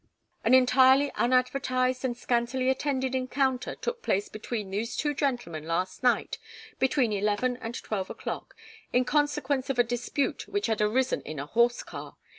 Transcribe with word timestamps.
An 0.43 0.55
entirety 0.55 1.11
unadvertised 1.13 2.03
and 2.03 2.17
scantily 2.17 2.71
attended 2.71 3.13
encounter 3.13 3.75
took 3.75 4.01
place 4.01 4.29
between 4.29 4.71
these 4.71 4.97
two 4.97 5.13
gentlemen 5.13 5.67
last 5.67 6.01
night 6.01 6.39
between 6.79 7.13
eleven 7.13 7.55
and 7.57 7.75
twelve 7.75 8.09
o'clock, 8.09 8.55
in 8.91 9.05
consequence 9.05 9.69
of 9.69 9.77
a 9.77 9.83
dispute 9.83 10.47
which 10.47 10.65
had 10.65 10.81
arisen 10.81 11.21
in 11.21 11.37
a 11.37 11.45
horse 11.45 11.83
car. 11.83 12.17